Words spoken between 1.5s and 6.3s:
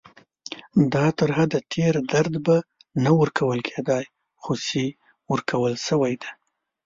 تېر درد به نه ورکول کېدای، خو چې ورکول شوی دی.